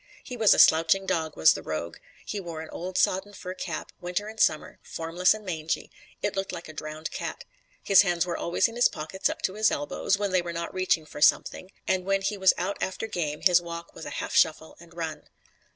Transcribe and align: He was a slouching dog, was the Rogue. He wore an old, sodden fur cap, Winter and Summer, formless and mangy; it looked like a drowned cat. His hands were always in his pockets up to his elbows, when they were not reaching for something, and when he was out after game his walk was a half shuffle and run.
He 0.23 0.35
was 0.35 0.55
a 0.55 0.57
slouching 0.57 1.05
dog, 1.05 1.37
was 1.37 1.53
the 1.53 1.61
Rogue. 1.61 1.97
He 2.25 2.39
wore 2.39 2.61
an 2.61 2.71
old, 2.71 2.97
sodden 2.97 3.33
fur 3.33 3.53
cap, 3.53 3.91
Winter 4.01 4.27
and 4.27 4.39
Summer, 4.39 4.79
formless 4.81 5.35
and 5.35 5.45
mangy; 5.45 5.91
it 6.23 6.35
looked 6.35 6.51
like 6.51 6.67
a 6.67 6.73
drowned 6.73 7.11
cat. 7.11 7.43
His 7.83 8.01
hands 8.01 8.25
were 8.25 8.35
always 8.35 8.67
in 8.67 8.75
his 8.75 8.87
pockets 8.87 9.29
up 9.29 9.43
to 9.43 9.53
his 9.53 9.69
elbows, 9.69 10.17
when 10.17 10.31
they 10.31 10.41
were 10.41 10.53
not 10.53 10.73
reaching 10.73 11.05
for 11.05 11.21
something, 11.21 11.69
and 11.87 12.03
when 12.03 12.23
he 12.23 12.35
was 12.35 12.51
out 12.57 12.81
after 12.81 13.05
game 13.05 13.41
his 13.43 13.61
walk 13.61 13.93
was 13.93 14.07
a 14.07 14.17
half 14.17 14.33
shuffle 14.35 14.75
and 14.79 14.95
run. 14.97 15.29